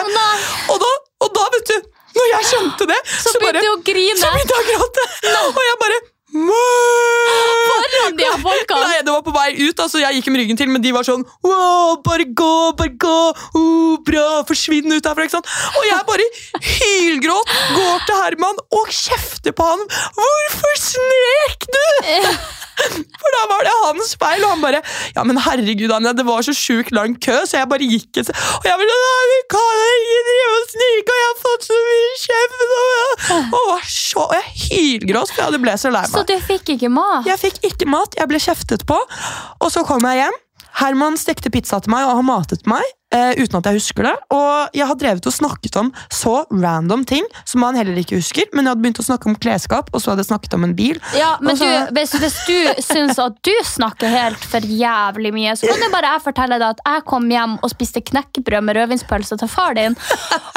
[0.73, 0.91] og da,
[1.27, 1.77] og da, vet du,
[2.17, 4.17] når jeg skjønte det, Så begynte du å grine.
[4.19, 5.05] så begynte jeg å gråte.
[5.51, 5.99] Og jeg bare!
[6.33, 8.81] Foran de her folkene.
[8.87, 11.07] Nei, det var på vei ut, altså jeg gikk med ryggen til, men de var
[11.07, 13.19] sånn wow, bare gå, bare gå,
[13.59, 15.53] oh, bra, forsvinn ut herfra, ikke sant?
[15.77, 16.29] Og jeg bare
[16.73, 19.87] hylgråt, går til Herman og kjefter på han.
[20.19, 21.85] Hvorfor snek du?
[22.83, 24.81] For da var det hans feil, og han bare
[25.15, 28.33] Ja, men herregud, Anja, det var så sjukt lang kø, så jeg bare gikk et.
[28.33, 31.79] Og jeg bare Nei, vi kan ikke drive og snike, og jeg har fått så
[31.87, 32.65] mye kjeft.
[33.37, 36.17] Og, og, så, og jeg hylgråt, for jeg ble så lei meg.
[36.17, 37.27] Så du fikk ikke mat?
[37.29, 38.99] Jeg fikk ikke mat, jeg ble kjeftet på.
[39.63, 40.41] Og så kom jeg hjem.
[40.81, 42.85] Herman stekte pizza til meg, og han matet meg.
[43.13, 44.13] Eh, uten at jeg husker det.
[44.33, 48.47] Og jeg har drevet og snakket om så random ting som man heller ikke husker.
[48.57, 50.73] Men jeg hadde begynt å snakke om klesskap, og så hadde jeg snakket om en
[50.79, 50.97] bil.
[51.19, 55.53] Ja, men så- du, hvis, hvis du syns at du snakker helt for jævlig mye,
[55.61, 58.77] så kan jo bare jeg fortelle deg at jeg kom hjem og spiste knekkebrød med
[58.81, 59.97] rødvinspølse til far din,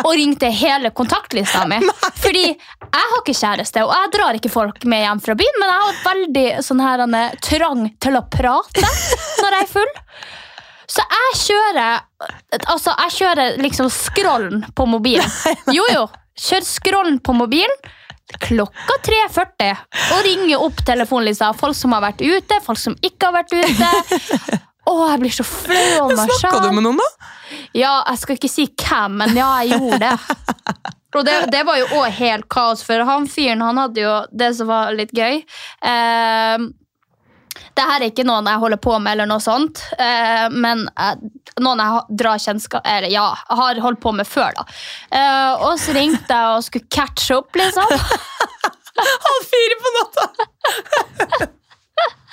[0.05, 1.81] og ringte hele kontaktlista mi.
[2.23, 5.73] Fordi jeg har ikke kjæreste, og jeg drar ikke folk med hjem fra byen, men
[5.73, 8.87] jeg har veldig sånn her, Anne, trang til å prate
[9.43, 9.93] når jeg er full.
[10.91, 12.04] Så jeg kjører
[12.71, 15.30] Altså, jeg kjører liksom scrollen på mobilen.
[15.76, 16.06] Jo, jo.
[16.39, 17.86] Kjør scrollen på mobilen
[18.41, 19.76] klokka 3.40
[20.15, 21.52] og ringer opp telefonlista.
[21.58, 24.62] Folk som har vært ute, folk som ikke har vært ute.
[24.86, 27.30] Å, jeg blir så flau over meg Snakka du med noen, da?
[27.74, 30.91] Ja, jeg skal ikke si hvem, men ja, jeg gjorde det.
[31.15, 34.52] Og det, det var jo òg helt kaos, for han fyren han hadde jo det
[34.58, 35.39] som var litt gøy.
[35.89, 36.65] Eh,
[37.75, 41.15] det her er ikke noen jeg holder på med, eller noe sånt, eh, men eh,
[41.63, 44.65] noen jeg drar kjennskap Eller ja, har holdt på med før, da.
[45.11, 47.91] Eh, og så ringte jeg og skulle catche opp, liksom.
[49.27, 51.49] Halv fire på natta!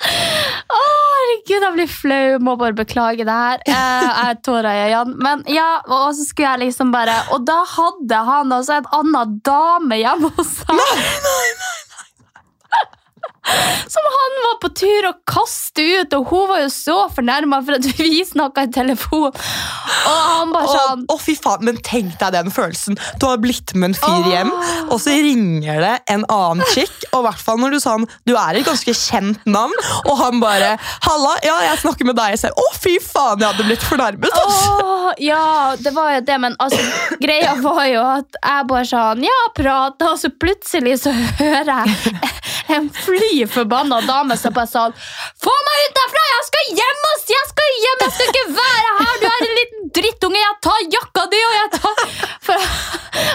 [0.03, 2.39] Å, herregud, jeg blir flau.
[2.43, 3.61] Må bare beklage det her.
[3.63, 5.15] Eh, Jeg har tårer i øynene.
[5.23, 9.37] Men ja, og så skulle jeg liksom bare Og da hadde han altså en annen
[9.47, 10.83] dame hjemme hos seg.
[13.93, 17.77] Som han var på tur å kaste ut, og hun var jo så fornærma for
[17.77, 19.33] at vi snakka i telefon.
[19.33, 22.97] Og han bare sånn å, fy faen, men tenk deg den følelsen.
[23.19, 24.53] Du har blitt med en fyr hjem,
[24.87, 26.93] og så ringer det en annen chick.
[27.11, 29.75] Og i hvert fall når du sa han, du er et ganske kjent navn,
[30.07, 32.33] og han bare 'Halla, ja, jeg snakker med deg'.
[32.33, 34.39] Jeg sier, å, fy faen, jeg hadde blitt fornærmet.
[34.43, 34.73] Altså.
[34.87, 36.81] Åh, ja, det var jo det, men altså,
[37.21, 42.23] greia var jo at jeg bare sånn Ja, prata, og så plutselig så hører jeg
[42.67, 44.93] en fly forbanna dame som bare sånn
[45.43, 46.23] Få meg ut derfra!
[46.29, 47.01] Jeg skal hjem!
[47.11, 47.25] ass!
[47.33, 48.03] Jeg skal hjem!
[48.03, 49.13] Jeg skal ikke være her!
[49.21, 50.41] Du er en liten drittunge!
[50.43, 52.03] Jeg tar jakka di, og jeg tar
[52.47, 52.67] For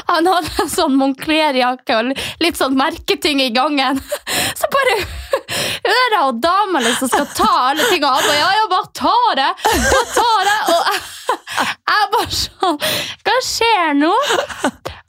[0.08, 2.12] han hadde en sånn Moncler-jakke og
[2.42, 4.00] litt sånn merketing i gangen.
[4.58, 8.10] Så bare hører jeg dama liksom skal ta alle tingene.
[8.10, 9.50] av, og ja, jeg bare tar det!
[9.92, 10.58] Bare tar det!
[10.74, 10.80] Og
[11.68, 12.78] jeg bare sånn
[13.28, 14.14] Hva skjer nå?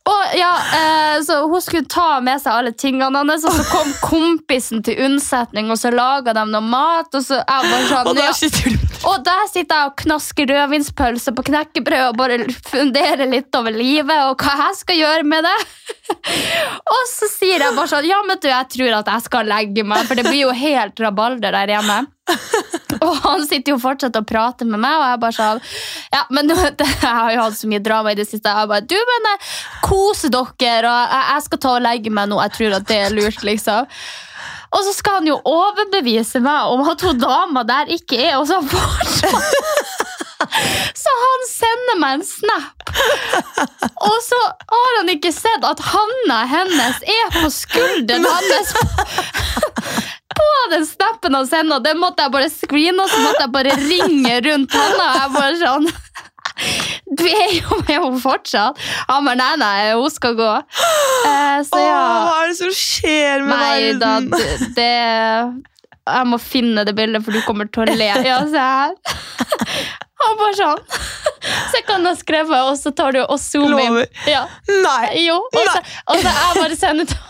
[0.10, 3.91] Og ja, eh, så Hun skulle ta med seg alle tingene hans, og så kom
[4.02, 7.12] kompisen til unnsetning, og så laga de noe mat.
[7.13, 10.50] Og så jeg bare sånn, Og der sitter du Og der sitter jeg og knasker
[10.50, 15.48] rødvinspølse på knekkebrød og bare funderer litt over livet og hva jeg skal gjøre med
[15.48, 15.58] det.
[16.95, 19.88] og så sier jeg bare sånn Ja, men du, jeg tror at jeg skal legge
[19.88, 22.04] meg, for det blir jo helt rabalder der hjemme.
[23.05, 25.62] Og han sitter jo fortsatt og prater med meg, og jeg bare sånn
[26.15, 28.51] Ja, men du det, Jeg har jo hatt så mye drama i det siste.
[28.51, 29.51] Jeg bare Du, men eh,
[29.85, 32.41] kose dere, og jeg, jeg skal ta og legge meg nå.
[32.45, 33.88] Jeg tror at det er lurt, liksom.
[34.69, 38.53] Og så skal han jo overbevise meg om at hun dama der ikke er hos
[38.53, 40.05] han fortsatt.
[40.97, 42.91] Så han sender meg en snap,
[44.01, 44.39] og så
[44.71, 48.71] har han ikke sett at handa hennes er på skulderen hans.
[50.39, 53.75] På den snappen han og den måtte jeg bare screene, og så måtte jeg bare
[53.82, 55.08] ringe rundt handa.
[55.19, 55.89] Jeg bare sånn
[57.19, 58.80] Du er jo med henne fortsatt.
[59.08, 60.49] Han bare nei, nei, hun skal gå.
[60.60, 61.88] Eh, så Åh,
[62.28, 64.89] hva er det som skjer med Nei da, det, det
[66.10, 68.12] Jeg må finne det bildet, for du kommer til å le.
[68.28, 68.95] Ja, se her.
[70.19, 70.82] Han bare sånn.
[71.69, 73.80] Så jeg kan ha skrevet, og så tar du og zoomer.
[73.80, 74.08] Lover.
[74.28, 74.43] Ja.
[74.67, 75.23] Nei.
[75.23, 75.80] Jo, og så,
[76.12, 77.28] og så jeg bare sender til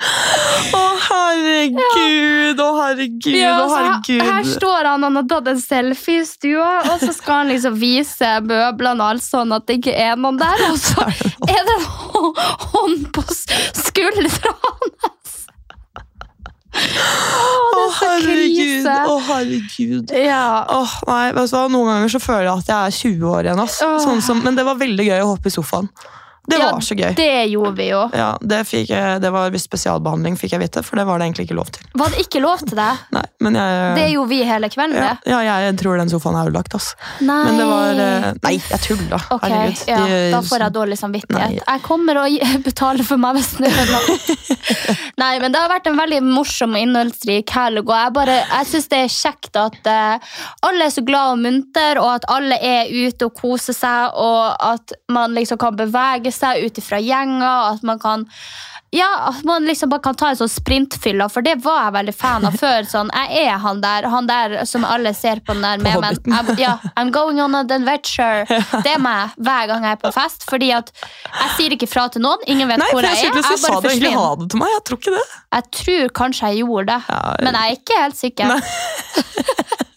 [0.00, 4.22] Å, herregud, å, herregud, ja, å, herregud.
[4.22, 7.52] her, her står han, han har tatt en selfie i stua, og så skal han
[7.52, 11.68] liksom vise møblene og alt sånn at det ikke er noen der, og så er
[11.68, 11.88] det en
[12.72, 15.36] hånd på skuldra hans.
[16.70, 20.14] Å, herregud, å, herregud.
[20.14, 20.44] Ja.
[20.70, 21.26] Åh, nei?
[21.34, 23.62] Noen ganger så føler jeg at jeg er 20 år igjen.
[23.66, 23.76] Ass.
[24.06, 25.90] Sånn som, men det var veldig gøy å hoppe i sofaen.
[26.50, 27.14] Det Ja, var så gøy.
[27.16, 28.00] Det gjorde vi jo.
[28.16, 31.28] Ja, det, fikk jeg, det var visst spesialbehandling, fikk jeg vite, for det var det
[31.28, 31.86] egentlig ikke lov til.
[32.00, 32.88] Var det ikke lov til det?
[33.16, 35.30] Nei, men jeg, Det gjorde vi hele kvelden, ja, det.
[35.32, 36.74] ja, jeg tror den sofaen er ødelagt.
[36.80, 36.90] Ass.
[37.20, 37.38] Nei.
[37.46, 39.20] Men det var eh, Nei, jeg tulla.
[39.36, 39.84] Ok, Herregud.
[39.88, 41.56] ja, De- Da får jeg dårlig samvittighet.
[41.56, 41.62] Nei.
[41.66, 44.18] Jeg kommer og betaler for meg hvis det er noe.
[45.22, 47.84] Nei, men det har vært en veldig morsom og innholdsrik helg.
[47.86, 50.34] Og jeg, bare- jeg syns det er kjekt at uh,
[50.66, 54.56] alle er så glad og munter, og at alle er ute og koser seg, og
[54.72, 58.26] at man liksom kan bevege seg ut ifra gjenger, at man kan
[58.92, 62.14] ja, at man liksom bare kan ta en sånn sprintfylla, for det var jeg veldig
[62.18, 62.88] fan av før.
[62.90, 66.18] Sånn, jeg er han der, han der som alle ser på den der med men
[66.34, 68.42] I'm, ja, I'm going on an adventure.
[68.84, 70.46] Det er meg hver gang jeg er på fest.
[70.50, 72.42] Fordi at jeg sier ikke fra til noen.
[72.50, 73.38] Ingen vet Nei, hvor jeg jeg er.
[73.38, 74.74] Jeg bare sa du egentlig ha det til meg?
[74.74, 75.24] Jeg tror ikke det.
[75.54, 78.56] Jeg tror kanskje jeg gjorde det, Ja, men jeg er ikke helt sikker.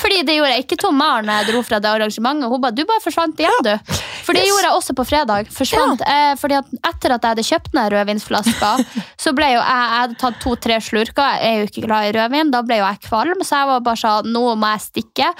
[0.00, 2.48] Fordi det gjorde jeg ikke til Maren jeg dro fra det arrangementet.
[2.48, 3.74] Hun bare 'du bare forsvant igjen', du.
[4.22, 4.48] For det Yes.
[4.48, 5.50] gjorde jeg også på fredag.
[5.52, 8.70] Forsvant, eh, fordi at Etter at jeg hadde kjøpt den rødvinsflaska,
[9.24, 11.22] så ble jo jeg, jeg hadde tatt to-tre slurker.
[11.36, 12.50] Jeg er jo ikke glad i rødvin.
[12.50, 15.30] Da ble jo jeg kvalm, så jeg var bare sånn 'nå må jeg stikke'.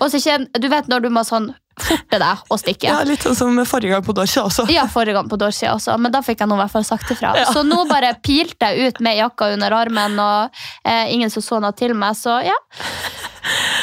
[0.00, 2.84] Og så kjenn, Du vet når du må sånn forte deg og stikke.
[2.84, 4.68] Ja, Litt sånn som forrige gang på Dorsia også.
[4.70, 7.08] Ja, forrige gang på Dorsia også, men da fikk jeg nå i hvert fall sagt
[7.10, 7.34] ifra.
[7.34, 7.46] Ja.
[7.46, 10.50] Så nå bare pilte jeg ut med jakka under armen, og
[10.84, 12.54] eh, ingen som så noe til meg, så ja.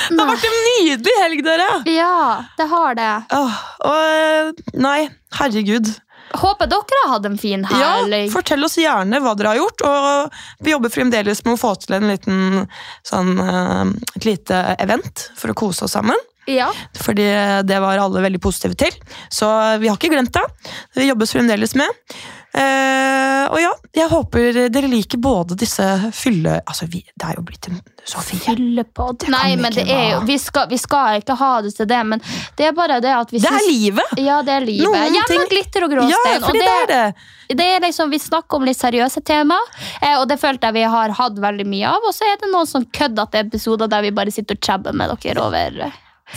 [0.09, 1.69] Det har vært en nydelig helg, dere!
[1.91, 3.09] Ja, det har det.
[3.35, 4.99] Åh, og, eh, nei,
[5.39, 5.91] herregud.
[6.39, 8.29] Håper dere har hatt en fin Ja, helg.
[8.33, 9.81] Fortell oss gjerne hva dere har gjort.
[9.81, 12.67] Og vi jobber fremdeles med å få til en liten
[13.07, 16.17] sånn, eh, et lite event for å kose oss sammen.
[16.49, 16.71] Ja.
[16.97, 17.25] Fordi
[17.65, 18.93] det var alle veldig positive til.
[19.29, 19.45] Så
[19.81, 20.45] vi har ikke glemt det.
[20.95, 21.89] Det jobbes fremdeles med.
[22.53, 25.85] Eh, og ja, jeg håper dere liker både disse
[26.17, 26.55] fylle...
[26.65, 27.77] Altså, vi, det er jo blitt en
[28.09, 28.39] Sofie.
[28.41, 29.27] Fyllepod.
[29.29, 32.23] Nei, men det er jo vi skal, vi skal ikke ha det til det, men
[32.57, 34.15] det er bare det at vi Det er synes, livet!
[34.17, 34.87] Ja, det er livet.
[34.87, 37.57] Noen Gjerne ting- glitter og Ja, fordi og det er det.
[37.61, 39.59] det er liksom, Vi snakker om litt seriøse tema,
[40.01, 42.01] eh, og det følte jeg vi har hatt veldig mye av.
[42.09, 45.13] Og så er det noen sånn køddete episoder der vi bare sitter og chabber med
[45.21, 45.83] dere over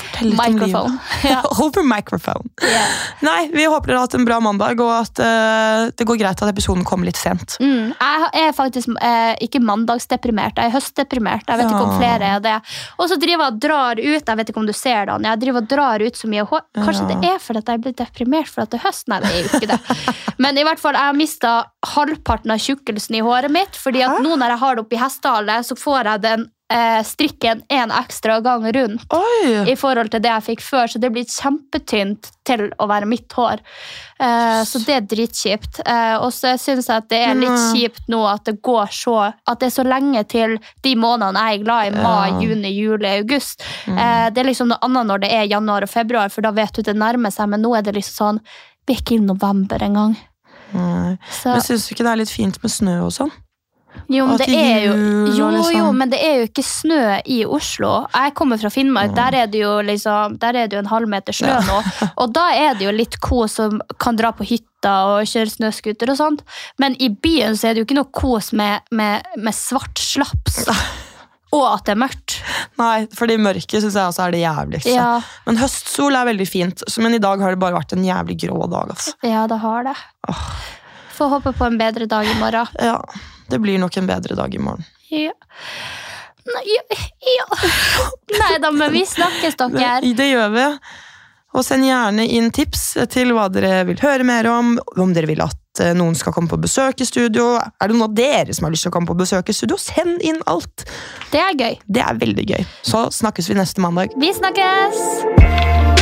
[0.42, 0.98] microphone.
[1.26, 1.40] Ja.
[1.60, 2.48] Over microphone.
[2.62, 2.88] Yeah.
[3.20, 6.42] Nei, vi håper dere har hatt en bra mandag, og at uh, det går greit
[6.42, 7.56] at episoden kommer litt sent.
[7.62, 11.46] Mm, jeg er faktisk uh, ikke mandagsdeprimert, jeg er høstdeprimert.
[11.48, 12.56] Jeg vet ikke om flere er det.
[12.98, 15.42] Og så driver jeg og drar ut, jeg vet ikke om du ser det, jeg
[15.44, 16.64] driver og drar ut så mye hår.
[16.78, 17.08] Kanskje Ja.
[17.12, 19.08] det er fordi jeg blir deprimert for at det er høst?
[19.10, 20.16] Nei, det er jo ikke det.
[20.42, 21.52] Men i hvert fall, jeg har mista
[21.94, 25.60] halvparten av tjukkelsen i håret mitt, fordi at nå når jeg har det oppi hestehale,
[25.66, 29.70] så får jeg den eh, strikken en ekstra gang rundt Oi!
[29.70, 33.32] i forhold til det jeg fikk før, så det blir kjempetynt til å være mitt
[33.36, 33.60] hår.
[34.22, 35.82] Eh, så det er dritkjipt.
[35.86, 39.16] Eh, og så syns jeg at det er litt kjipt nå at det går så
[39.28, 41.94] At det er så lenge til de månedene jeg er glad i.
[42.02, 42.40] Mai, Ja.
[42.40, 43.62] juni, juli, august.
[43.86, 43.98] Mm.
[43.98, 46.72] Eh, det er liksom noe annet når det er januar og februar, for da vet
[46.74, 48.44] du det nærmer seg, men nå er det liksom sånn
[48.86, 50.16] Vi er ikke i november engang.
[50.72, 51.18] Men
[51.62, 53.30] syns du ikke det er litt fint med snø og sånn?
[54.12, 54.94] Jo, men det er jo,
[55.32, 57.92] jo, jo, men det er jo ikke snø i Oslo.
[58.12, 59.14] Jeg kommer fra Finnmark.
[59.16, 61.78] Der er det jo liksom, der er det jo en halvmeter snø nå.
[62.22, 66.12] Og da er det jo litt kos som kan dra på hytta og kjøre snøscooter
[66.12, 66.44] og sånt.
[66.82, 70.64] Men i byen så er det jo ikke noe kos med, med, med svart slaps.
[71.52, 72.38] Og at det er mørkt.
[72.80, 74.94] Nei, for i mørket syns jeg også er det jævligste.
[74.96, 75.10] Ja,
[75.46, 78.64] Men høstsol er veldig fint, men i dag har det bare vært en jævlig grå
[78.72, 78.94] dag.
[78.96, 79.12] Altså.
[79.26, 79.96] ja det har det.
[81.12, 82.72] Får håpe på en bedre dag i morgen.
[82.80, 82.96] Ja,
[83.52, 84.84] det blir nok en bedre dag i morgen.
[85.12, 85.34] Ja.
[86.42, 86.98] Nei, ja,
[87.36, 87.46] ja.
[88.40, 90.00] Nei da, men vi snakkes, dere.
[90.02, 90.66] Det, det gjør vi.
[91.52, 94.78] Og send gjerne inn tips til hva dere vil høre mer om.
[94.96, 97.54] Om dere vil at eh, noen skal komme på besøk i studio.
[97.60, 99.76] Er det noen av dere som har lyst til å komme på besøk i studio?
[99.80, 100.86] Send inn alt!
[101.32, 101.76] Det er gøy.
[101.84, 102.64] Det er veldig gøy.
[102.88, 104.16] Så snakkes vi neste mandag.
[104.16, 106.01] Vi snakkes!